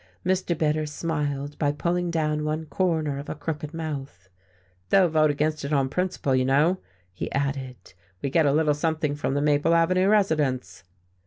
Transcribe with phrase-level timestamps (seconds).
[0.25, 0.57] Mr.
[0.57, 4.29] Bitter smiled by pulling down one corner of a crooked mouth.
[4.89, 6.79] "They'll vote against it on principle, you know,"
[7.13, 7.75] he added.
[8.19, 10.85] "We get a little something from the Maple Avenue residents."